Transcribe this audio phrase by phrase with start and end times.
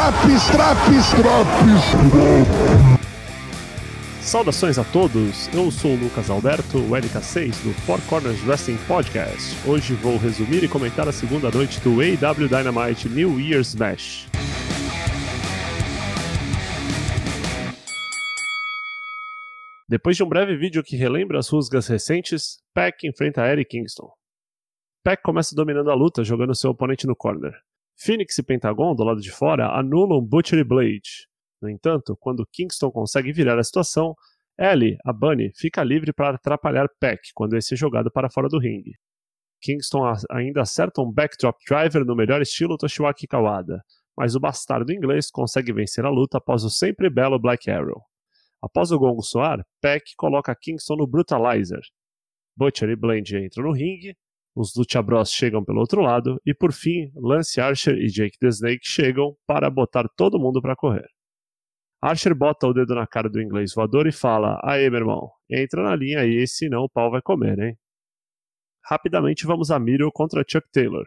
[0.00, 1.84] traps, traps, traps.
[4.22, 9.54] Saudações a todos, eu sou o Lucas Alberto, o LK6 do Four Corners Wrestling Podcast.
[9.68, 14.26] Hoje vou resumir e comentar a segunda noite do AW Dynamite New Year's Bash.
[19.86, 24.10] Depois de um breve vídeo que relembra as rusgas recentes, Pac enfrenta Eric Kingston.
[25.04, 27.52] Pac começa dominando a luta, jogando seu oponente no corner.
[28.02, 31.28] Phoenix e Pentagon, do lado de fora, anulam Butcher e Blade.
[31.60, 34.14] No entanto, quando Kingston consegue virar a situação,
[34.58, 38.58] Ellie, a Bunny, fica livre para atrapalhar Pac quando esse é jogado para fora do
[38.58, 38.94] ringue.
[39.60, 43.82] Kingston ainda acerta um backdrop driver no melhor estilo Toshiwaki Kawada,
[44.16, 48.02] mas o bastardo inglês consegue vencer a luta após o sempre belo Black Arrow.
[48.62, 51.82] Após o gongo soar, Pac coloca Kingston no Brutalizer.
[52.56, 54.16] Butcher e Blade entram no ringue,
[54.60, 58.48] os Lucha Bros chegam pelo outro lado e por fim Lance Archer e Jake the
[58.48, 61.08] Snake chegam para botar todo mundo para correr.
[62.02, 65.82] Archer bota o dedo na cara do inglês voador e fala: Aê, meu irmão, entra
[65.82, 67.78] na linha aí, senão o pau vai comer, hein?
[68.84, 71.04] Rapidamente vamos a Miro contra Chuck Taylor.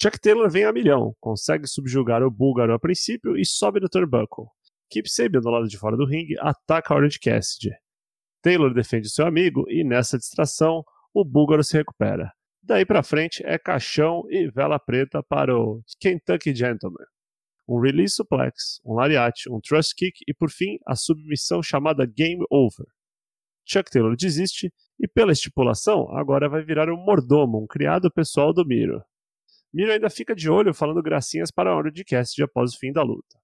[0.00, 4.46] Chuck Taylor vem a milhão, consegue subjugar o búlgaro a princípio e sobe no turnbuckle.
[4.90, 7.70] Keep Sabian do lado de fora do ringue ataca Orange Cassidy.
[8.42, 10.84] Taylor defende seu amigo e nessa distração
[11.14, 12.35] o búlgaro se recupera.
[12.66, 17.06] Daí para frente é caixão e vela preta para o Kentucky Gentleman
[17.68, 22.44] um release suplex, um lariat, um thrust kick e por fim a submissão chamada Game
[22.50, 22.86] Over.
[23.64, 28.64] Chuck Taylor desiste e pela estipulação agora vai virar um mordomo, um criado pessoal do
[28.64, 29.02] Miro.
[29.72, 32.92] Miro ainda fica de olho falando gracinhas para a hora de cast após o fim
[32.92, 33.36] da luta.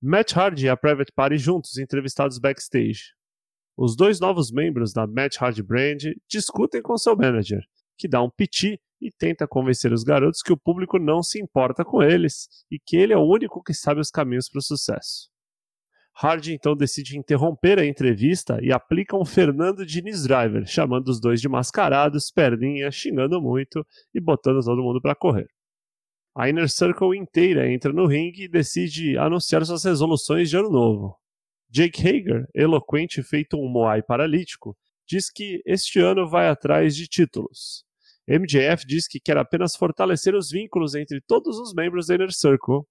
[0.00, 3.17] Matt Hardy e a Private Party juntos entrevistados backstage.
[3.80, 7.62] Os dois novos membros da Matt Hardy Brand discutem com seu manager,
[7.96, 11.84] que dá um piti e tenta convencer os garotos que o público não se importa
[11.84, 15.30] com eles e que ele é o único que sabe os caminhos para o sucesso.
[16.12, 21.40] Hardy então decide interromper a entrevista e aplica um Fernando Diniz Driver, chamando os dois
[21.40, 25.46] de mascarados, perninha, xingando muito e botando todo mundo para correr.
[26.36, 31.16] A Inner Circle inteira entra no ringue e decide anunciar suas resoluções de ano novo.
[31.70, 37.84] Jake Hager, eloquente feito um Moai paralítico, diz que este ano vai atrás de títulos.
[38.26, 42.82] MJF diz que quer apenas fortalecer os vínculos entre todos os membros da Inner Circle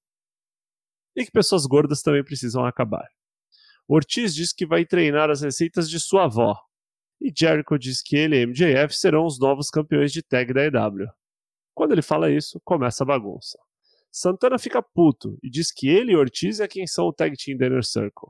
[1.15, 3.07] e que pessoas gordas também precisam acabar.
[3.88, 6.59] Ortiz diz que vai treinar as receitas de sua avó.
[7.21, 11.07] E Jericho diz que ele e MJF serão os novos campeões de tag da EW.
[11.73, 13.57] Quando ele fala isso, começa a bagunça.
[14.11, 17.57] Santana fica puto e diz que ele e Ortiz é quem são o tag team
[17.57, 18.29] da Inner Circle.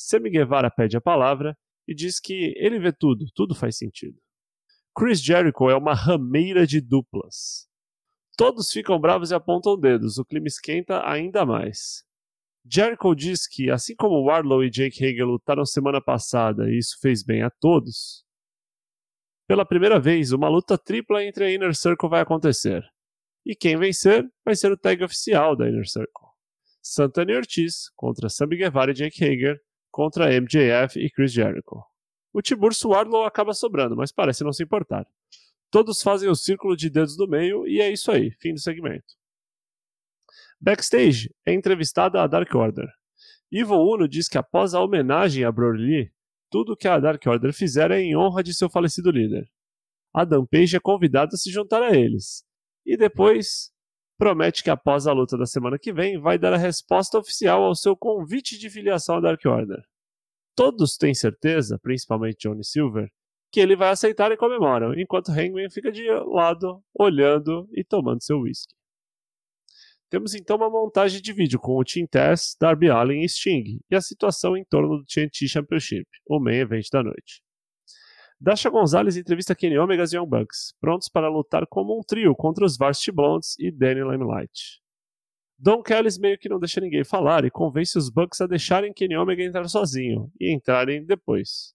[0.00, 1.54] Sammy Guevara pede a palavra
[1.86, 4.18] e diz que ele vê tudo, tudo faz sentido.
[4.96, 7.68] Chris Jericho é uma rameira de duplas.
[8.36, 12.02] Todos ficam bravos e apontam dedos, o clima esquenta ainda mais.
[12.64, 17.22] Jericho diz que, assim como Warlow e Jake Hager lutaram semana passada e isso fez
[17.22, 18.24] bem a todos,
[19.46, 22.82] pela primeira vez uma luta tripla entre a Inner Circle vai acontecer.
[23.44, 26.28] E quem vencer vai ser o tag oficial da Inner Circle.
[26.82, 29.60] Santana e Ortiz contra Sammy Guevara e Jake Hager
[30.00, 31.84] contra MJF e Chris Jericho.
[32.32, 35.06] O Tiburcio Wardlow acaba sobrando, mas parece não se importar.
[35.70, 39.04] Todos fazem o círculo de dedos do meio e é isso aí, fim do segmento.
[40.58, 42.88] Backstage é entrevistada a Dark Order.
[43.52, 46.10] Ivo Uno diz que após a homenagem a Broly,
[46.50, 49.46] tudo que a Dark Order fizer é em honra de seu falecido líder.
[50.14, 52.42] Adam Page é convidado a se juntar a eles.
[52.86, 53.70] E depois
[54.16, 57.74] promete que após a luta da semana que vem vai dar a resposta oficial ao
[57.74, 59.89] seu convite de filiação à Dark Order
[60.54, 63.10] todos têm certeza, principalmente Johnny Silver,
[63.52, 68.40] que ele vai aceitar e comemoram, enquanto Hangman fica de lado, olhando e tomando seu
[68.40, 68.74] whisky.
[70.08, 73.94] Temos então uma montagem de vídeo com o Team Tess, Darby Allin e Sting, e
[73.94, 77.42] a situação em torno do TNT Championship, o main event da noite.
[78.40, 82.64] Dasha Gonzalez entrevista Kenny Omega e Young Bucks, prontos para lutar como um trio contra
[82.64, 84.80] os Varsity Blondes e Danny Limelight.
[85.62, 89.14] Don Kellis meio que não deixa ninguém falar e convence os Bucks a deixarem Kenny
[89.14, 91.74] Omega entrar sozinho e entrarem depois.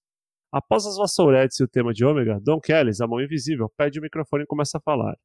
[0.51, 4.01] Após as vassouretes e o tema de Omega, Don Kellis, a mão invisível, pede o
[4.01, 5.15] microfone e começa a falar.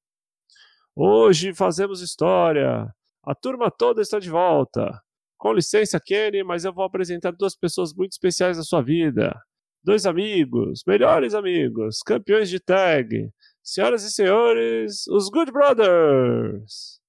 [0.95, 2.87] Hoje fazemos história.
[3.25, 5.01] A turma toda está de volta.
[5.39, 9.35] Com licença, Kenny, mas eu vou apresentar duas pessoas muito especiais na sua vida.
[9.83, 13.31] Dois amigos, melhores amigos, campeões de tag.
[13.63, 17.00] Senhoras e senhores, os Good Brothers!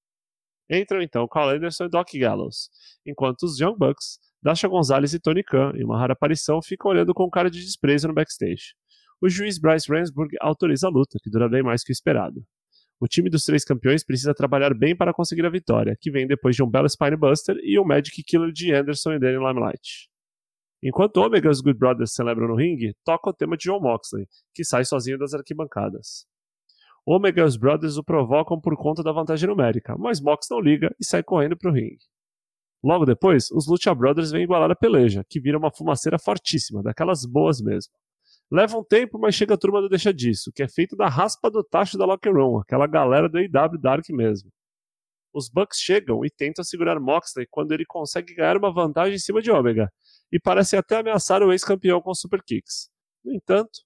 [0.70, 2.70] Entram então Carl Anderson e Doc Gallows,
[3.06, 7.12] enquanto os Young Bucks, Dasha Gonzalez e Tony Khan, em uma rara aparição, ficam olhando
[7.14, 8.74] com cara de desprezo no backstage.
[9.20, 12.44] O juiz Bryce Ransburg autoriza a luta, que dura bem mais que o esperado.
[13.00, 16.56] O time dos três campeões precisa trabalhar bem para conseguir a vitória, que vem depois
[16.56, 20.08] de um belo Spinebuster e um Magic Killer de Anderson e Danny Limelight.
[20.82, 24.26] Enquanto Omega e os Good Brothers celebram no ringue, toca o tema de John Moxley,
[24.52, 26.26] que sai sozinho das arquibancadas.
[27.04, 30.94] Omega e os Brothers o provocam por conta da vantagem numérica, mas Mox não liga
[31.00, 31.98] e sai correndo para o ringue.
[32.82, 37.24] Logo depois, os Lucha Brothers vêm igualar a peleja, que vira uma fumaceira fortíssima, daquelas
[37.24, 37.92] boas mesmo.
[38.50, 41.50] Leva um tempo, mas chega a turma do Deixa Disso, que é feito da raspa
[41.50, 44.50] do tacho da Locker Room, aquela galera do AW Dark mesmo.
[45.32, 49.40] Os Bucks chegam e tentam segurar Moxley quando ele consegue ganhar uma vantagem em cima
[49.40, 49.90] de Omega,
[50.30, 52.90] e parecem até ameaçar o ex-campeão com super kicks.
[53.24, 53.80] No entanto,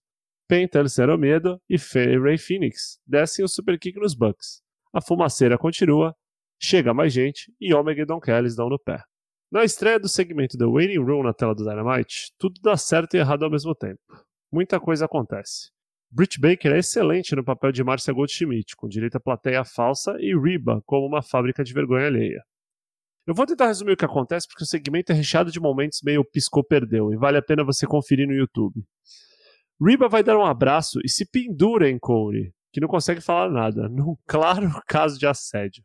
[0.49, 1.77] Penta, El Cero Medo e
[2.19, 4.63] Ray Phoenix descem o super kick nos Bucks.
[4.93, 6.15] A fumaceira continua,
[6.61, 9.03] chega mais gente e Omega e Don Kelly dão no pé.
[9.51, 13.19] Na estreia do segmento The Waiting Room na tela do Dynamite, tudo dá certo e
[13.19, 14.01] errado ao mesmo tempo
[14.57, 15.71] muita coisa acontece.
[16.11, 20.35] Britt Baker é excelente no papel de Marcia Goldschmidt, com direito à plateia falsa, e
[20.35, 22.43] Reba como uma fábrica de vergonha alheia.
[23.27, 26.25] Eu vou tentar resumir o que acontece porque o segmento é recheado de momentos meio
[26.25, 28.83] piscou-perdeu e vale a pena você conferir no YouTube.
[29.81, 33.89] Reba vai dar um abraço e se pendura em Corey, que não consegue falar nada,
[33.91, 35.85] num claro caso de assédio.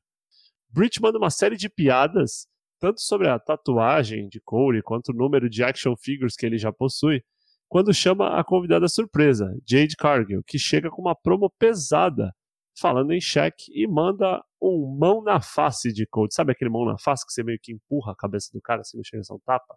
[0.69, 2.47] Britt manda uma série de piadas,
[2.79, 6.71] tanto sobre a tatuagem de Corey quanto o número de action figures que ele já
[6.71, 7.21] possui,
[7.67, 12.33] quando chama a convidada surpresa, Jade Cargill, que chega com uma promo pesada,
[12.77, 16.33] falando em cheque e manda um mão na face de Cold.
[16.33, 18.97] Sabe aquele mão na face que você meio que empurra a cabeça do cara assim,
[18.97, 19.75] não chega um tapa?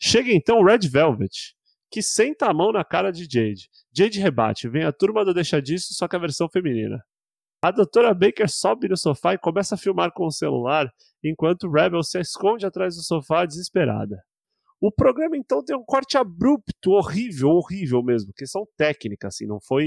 [0.00, 1.56] Chega então Red Velvet,
[1.90, 3.68] que senta a mão na cara de Jade.
[3.94, 7.02] Jade rebate, vem a turma do Deixa Disso, só que a versão feminina.
[7.62, 10.88] A doutora Baker sobe no sofá e começa a filmar com o celular,
[11.24, 14.22] enquanto Rebel se esconde atrás do sofá desesperada.
[14.80, 18.32] O programa, então, tem um corte abrupto, horrível, horrível mesmo.
[18.32, 19.86] Questão técnica, assim, não foi.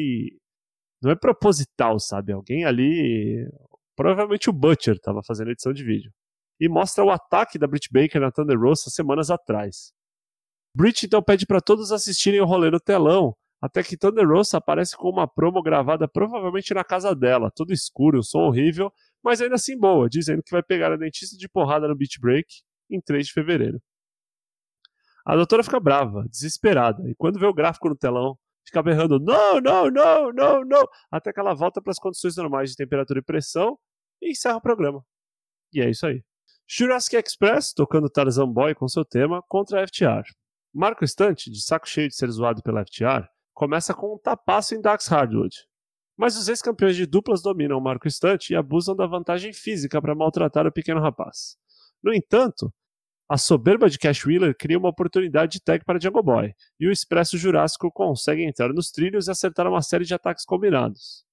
[1.01, 2.33] Não é proposital, sabe?
[2.33, 3.47] Alguém ali.
[3.95, 6.11] Provavelmente o Butcher estava fazendo edição de vídeo.
[6.59, 9.93] E mostra o ataque da Britt Baker na Thunder Rosa semanas atrás.
[10.73, 14.95] Britt então pede para todos assistirem o rolê no telão, até que Thunder Rosa aparece
[14.95, 18.91] com uma promo gravada provavelmente na casa dela, todo escuro, um som horrível,
[19.23, 22.47] mas ainda assim boa, dizendo que vai pegar a dentista de porrada no Beach Break
[22.89, 23.81] em 3 de fevereiro.
[25.25, 28.35] A doutora fica brava, desesperada, e quando vê o gráfico no telão,
[28.65, 32.71] fica berrando: não, não, não, não, não, até que ela volta para as condições normais
[32.71, 33.77] de temperatura e pressão
[34.21, 35.03] e encerra o programa.
[35.73, 36.23] E é isso aí.
[36.67, 40.23] Jurassic Express, tocando Tarzan Boy com seu tema, contra a FTR.
[40.73, 44.81] Marco Estante, de saco cheio de ser zoado pela FTR, começa com um tapaço em
[44.81, 45.53] Dax Hardwood.
[46.15, 50.15] Mas os ex-campeões de duplas dominam o Marco Estante e abusam da vantagem física para
[50.15, 51.57] maltratar o pequeno rapaz.
[52.01, 52.73] No entanto,
[53.27, 56.91] a soberba de Cash Wheeler cria uma oportunidade de tag para Jungle Boy, e o
[56.91, 61.25] Expresso Jurássico consegue entrar nos trilhos e acertar uma série de ataques combinados.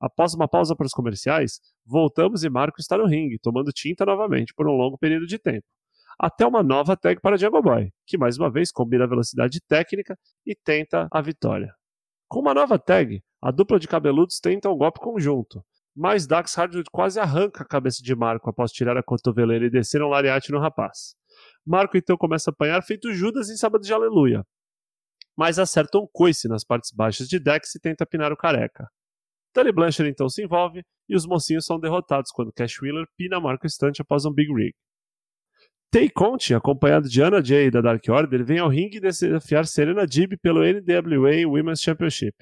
[0.00, 4.54] Após uma pausa para os comerciais, voltamos e Marco está no ringue, tomando tinta novamente
[4.54, 5.66] por um longo período de tempo.
[6.20, 10.52] Até uma nova tag para Jungle Boy, que mais uma vez combina velocidade técnica e
[10.56, 11.72] tenta a vitória.
[12.26, 15.64] Com uma nova tag, a dupla de cabeludos tenta um golpe conjunto,
[15.96, 20.02] mas Dax Hardwood quase arranca a cabeça de Marco após tirar a cotoveleira e descer
[20.02, 21.14] um lariate no rapaz.
[21.64, 24.44] Marco então começa a apanhar, feito Judas em sábado de aleluia.
[25.36, 28.88] Mas acerta um coice nas partes baixas de Dex e tenta pinar o careca.
[29.52, 33.66] Tully Blanchard então se envolve e os mocinhos são derrotados quando Cash Wheeler pina Marco
[33.66, 34.74] Estante após um Big Rig.
[35.90, 40.36] Tay Conti, acompanhado de Anna Jay da Dark Order, vem ao ringue desafiar Serena Dib
[40.36, 42.36] pelo NWA Women's Championship.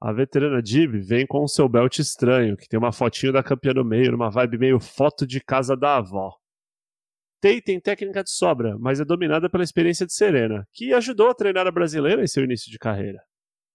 [0.00, 3.74] A veterana Dib vem com o seu belt estranho, que tem uma fotinho da campeã
[3.74, 6.32] no meio, numa vibe meio foto de casa da avó.
[7.40, 11.34] Tay tem técnica de sobra, mas é dominada pela experiência de Serena, que ajudou a
[11.34, 13.20] treinar a brasileira em seu início de carreira.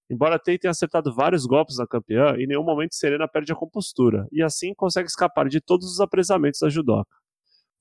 [0.09, 4.25] Embora Tay tenha acertado vários golpes na campeã, em nenhum momento Serena perde a compostura,
[4.31, 7.20] e assim consegue escapar de todos os apresamentos da judoca.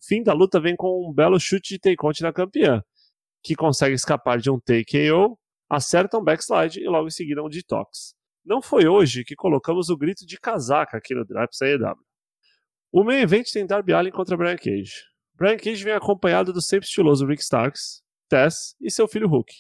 [0.03, 2.83] Fim da luta vem com um belo chute de Tay Conte na campeã,
[3.43, 5.39] que consegue escapar de um Tay KO,
[5.69, 8.15] acerta um backslide e logo em seguida um detox.
[8.45, 11.97] Não foi hoje que colocamos o grito de casaca aqui no Draps AEW.
[12.91, 15.05] O main event tem Darby Allin contra Brian Cage.
[15.35, 19.53] Brian Cage vem acompanhado do sempre estiloso Rick Starks, Tess e seu filho Hulk.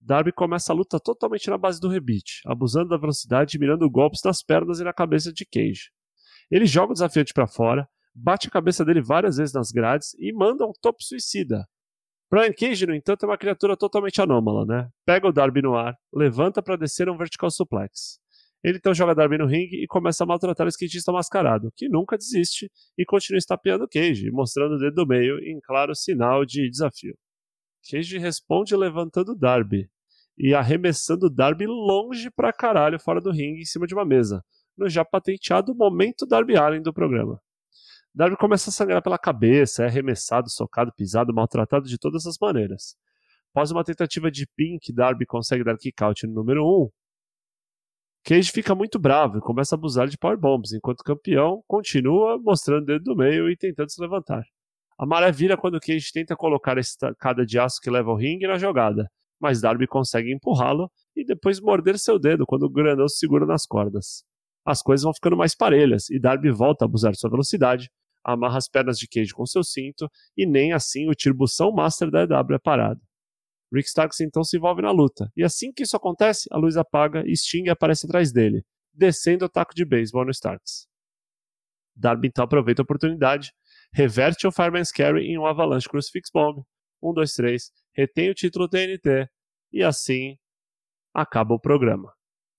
[0.00, 4.22] Darby começa a luta totalmente na base do rebite, abusando da velocidade e mirando golpes
[4.24, 5.90] nas pernas e na cabeça de Cage.
[6.50, 10.32] Ele joga o desafiante para fora, bate a cabeça dele várias vezes nas grades e
[10.32, 11.66] manda um topo suicida.
[12.30, 14.88] Brian Cage, no entanto, é uma criatura totalmente anômala, né?
[15.04, 18.20] Pega o Darby no ar, levanta para descer um vertical suplex.
[18.62, 22.16] Ele então joga Darby no ringue e começa a maltratar o skatista mascarado, que nunca
[22.16, 27.16] desiste e continua estapeando Cage, mostrando o dedo do meio em claro sinal de desafio.
[27.90, 29.90] Cage responde levantando Darby
[30.38, 34.44] e arremessando Darby longe pra caralho fora do ringue em cima de uma mesa,
[34.76, 37.40] no já patenteado momento Darby Allen do programa.
[38.20, 42.94] Darby começa a sangrar pela cabeça, é arremessado, socado, pisado, maltratado de todas as maneiras.
[43.50, 46.90] Após uma tentativa de pin que Darby consegue dar kick out no número 1,
[48.22, 52.82] Cage fica muito bravo e começa a abusar de powerbombs, enquanto o campeão continua mostrando
[52.82, 54.44] o dedo do meio e tentando se levantar.
[54.98, 58.46] A maré vira quando Cage tenta colocar a estacada de aço que leva ao ringue
[58.46, 59.10] na jogada,
[59.40, 63.64] mas Darby consegue empurrá-lo e depois morder seu dedo quando o grandão se segura nas
[63.64, 64.26] cordas.
[64.62, 67.90] As coisas vão ficando mais parelhas e Darby volta a abusar de sua velocidade,
[68.24, 72.22] amarra as pernas de Cage com seu cinto e nem assim o tirbução master da
[72.22, 73.00] EW é parado.
[73.72, 77.22] Rick Starks então se envolve na luta, e assim que isso acontece, a luz apaga
[77.24, 80.88] e Sting aparece atrás dele, descendo o taco de beisebol no Starks.
[81.94, 83.52] Darby então aproveita a oportunidade,
[83.92, 86.64] reverte o Fireman's Carry em um Avalanche Crucifix Bomb,
[87.02, 89.28] 1, 2, 3, retém o título TNT,
[89.72, 90.36] e assim
[91.14, 92.12] acaba o programa.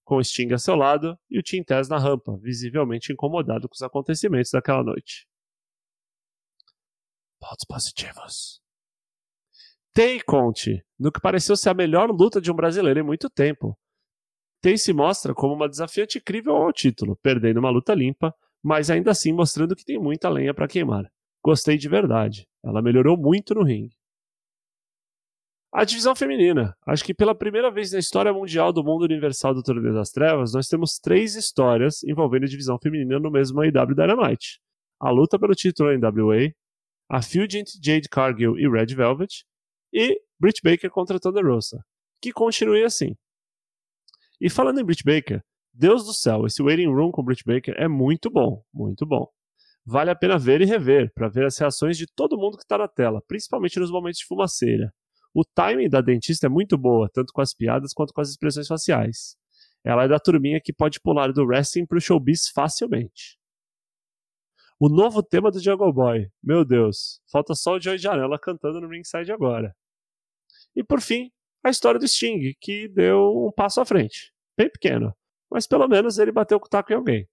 [0.05, 3.81] Com Sting a seu lado e o Team Tess na rampa, visivelmente incomodado com os
[3.81, 5.27] acontecimentos daquela noite.
[7.41, 8.61] Pontos positivos.
[9.93, 13.75] Tay Conte, no que pareceu ser a melhor luta de um brasileiro em muito tempo.
[14.61, 18.33] Tay se mostra como uma desafiante incrível ao título, perdendo uma luta limpa,
[18.63, 21.11] mas ainda assim mostrando que tem muita lenha para queimar.
[21.43, 22.47] Gostei de verdade.
[22.63, 23.95] Ela melhorou muito no ringue.
[25.73, 26.75] A divisão feminina.
[26.85, 30.53] Acho que pela primeira vez na história mundial do mundo universal do Torneio das Trevas,
[30.53, 34.59] nós temos três histórias envolvendo a divisão feminina no mesmo AEW Dynamite.
[34.99, 36.53] A luta pelo título NWA,
[37.11, 39.43] a feud entre Jade Cargill e Red Velvet,
[39.91, 41.83] e Britt Baker contra Thunder Rosa.
[42.21, 43.17] Que continue assim.
[44.39, 47.85] E falando em Britt Baker, Deus do céu, esse waiting room com Britt Baker é
[47.85, 49.27] muito bom, muito bom.
[49.85, 52.77] Vale a pena ver e rever, para ver as reações de todo mundo que está
[52.77, 54.93] na tela, principalmente nos momentos de fumaceira.
[55.33, 58.67] O timing da dentista é muito boa, tanto com as piadas quanto com as expressões
[58.67, 59.35] faciais.
[59.83, 63.40] Ela é da turminha que pode pular do wrestling pro showbiz facilmente.
[64.83, 66.27] O novo tema do Jungle Boy.
[66.41, 69.77] Meu Deus, falta só o Joey Janela cantando no ringside agora.
[70.75, 71.31] E por fim,
[71.63, 74.33] a história do Sting, que deu um passo à frente.
[74.57, 75.15] Bem pequeno.
[75.51, 77.29] Mas pelo menos ele bateu o taco em alguém.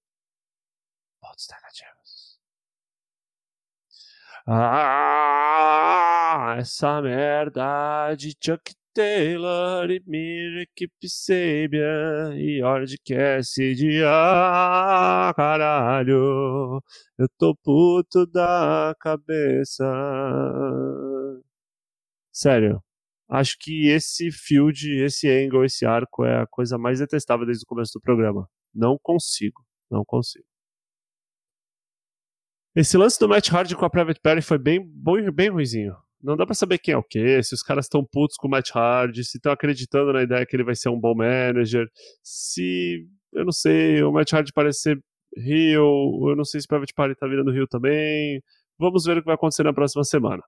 [4.47, 5.47] Ah,
[6.59, 14.02] essa merda de Chuck Taylor e Mirik Sabian e Orange Cassidy.
[14.05, 16.83] Ah, caralho,
[17.17, 19.85] eu tô puto da cabeça.
[22.33, 22.83] Sério,
[23.28, 27.69] acho que esse field, esse angle, esse arco é a coisa mais detestável desde o
[27.69, 28.50] começo do programa.
[28.75, 30.45] Não consigo, não consigo.
[32.75, 35.97] Esse lance do Matt Hardy com a Private Party foi bem, bem, bem ruizinho.
[36.22, 38.50] Não dá pra saber quem é o quê, se os caras estão putos com o
[38.50, 41.87] Matt Hardy, se estão acreditando na ideia que ele vai ser um bom manager,
[42.22, 45.00] se, eu não sei, o Matt Hardy parece ser
[45.37, 48.42] Rio, eu não sei se o Private Party tá virando Rio também.
[48.78, 50.42] Vamos ver o que vai acontecer na próxima semana.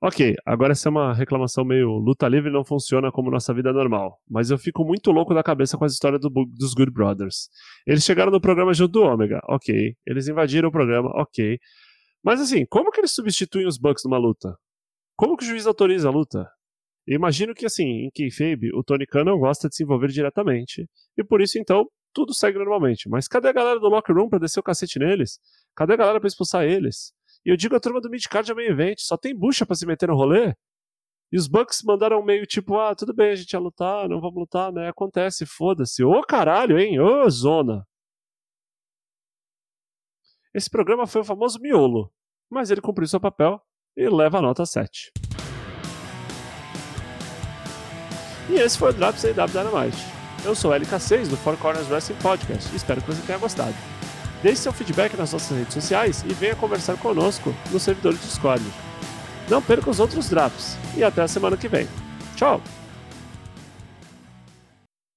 [0.00, 4.16] Ok, agora essa é uma reclamação meio luta livre não funciona como nossa vida normal,
[4.30, 7.48] mas eu fico muito louco da cabeça com as histórias do, dos Good Brothers.
[7.84, 9.96] Eles chegaram no programa junto do Omega, ok.
[10.06, 11.58] Eles invadiram o programa, ok.
[12.22, 14.56] Mas assim, como que eles substituem os Bucks numa luta?
[15.16, 16.50] Como que o juiz autoriza a luta?
[17.06, 20.88] Eu imagino que assim, em Kayfabe, o Tony Khan não gosta de se envolver diretamente,
[21.16, 23.08] e por isso então tudo segue normalmente.
[23.08, 25.38] Mas cadê a galera do locker room pra descer o cacete neles?
[25.74, 27.12] Cadê a galera pra expulsar eles?
[27.46, 29.86] E eu digo a turma do Midcard é meio evento, só tem bucha para se
[29.86, 30.54] meter no rolê.
[31.30, 34.36] E os Bucks mandaram meio tipo, ah, tudo bem, a gente ia lutar, não vamos
[34.36, 34.88] lutar, né?
[34.88, 36.02] Acontece, foda-se.
[36.02, 36.98] Ô caralho, hein?
[37.00, 37.86] Ô zona.
[40.58, 42.10] Esse programa foi o famoso miolo,
[42.50, 43.60] mas ele cumpriu seu papel
[43.96, 45.12] e leva a nota 7.
[48.50, 50.04] E esse foi o Drops AW Dynamite.
[50.44, 53.76] Eu sou o LK6 do Four Corners Wrestling Podcast e espero que você tenha gostado.
[54.42, 58.64] Deixe seu feedback nas nossas redes sociais e venha conversar conosco no servidor de Discord.
[59.48, 61.86] Não perca os outros drops e até a semana que vem.
[62.34, 62.60] Tchau!